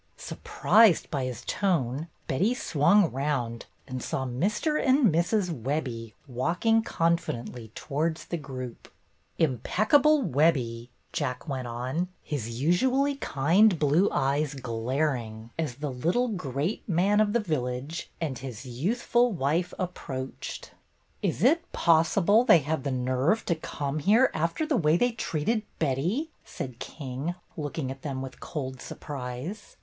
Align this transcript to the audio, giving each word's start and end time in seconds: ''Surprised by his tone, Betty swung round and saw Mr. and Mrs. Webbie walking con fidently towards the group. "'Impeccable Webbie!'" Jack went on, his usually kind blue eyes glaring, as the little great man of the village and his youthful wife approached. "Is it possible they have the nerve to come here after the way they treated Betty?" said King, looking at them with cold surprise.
''Surprised 0.17 1.11
by 1.11 1.25
his 1.25 1.43
tone, 1.45 2.07
Betty 2.25 2.55
swung 2.55 3.11
round 3.11 3.67
and 3.87 4.01
saw 4.01 4.25
Mr. 4.25 4.83
and 4.83 5.13
Mrs. 5.13 5.51
Webbie 5.51 6.13
walking 6.27 6.81
con 6.81 7.17
fidently 7.17 7.71
towards 7.75 8.25
the 8.25 8.37
group. 8.37 8.91
"'Impeccable 9.37 10.23
Webbie!'" 10.23 10.89
Jack 11.13 11.47
went 11.47 11.67
on, 11.67 12.07
his 12.23 12.59
usually 12.59 13.15
kind 13.17 13.77
blue 13.77 14.09
eyes 14.11 14.55
glaring, 14.55 15.51
as 15.59 15.75
the 15.75 15.91
little 15.91 16.29
great 16.29 16.89
man 16.89 17.19
of 17.19 17.31
the 17.33 17.39
village 17.39 18.09
and 18.19 18.39
his 18.39 18.65
youthful 18.65 19.31
wife 19.31 19.71
approached. 19.77 20.71
"Is 21.21 21.43
it 21.43 21.71
possible 21.73 22.43
they 22.43 22.57
have 22.65 22.81
the 22.81 22.89
nerve 22.91 23.45
to 23.45 23.53
come 23.53 23.99
here 23.99 24.31
after 24.33 24.65
the 24.65 24.77
way 24.77 24.97
they 24.97 25.11
treated 25.11 25.61
Betty?" 25.77 26.31
said 26.43 26.79
King, 26.79 27.35
looking 27.55 27.91
at 27.91 28.01
them 28.01 28.23
with 28.23 28.39
cold 28.39 28.81
surprise. 28.81 29.77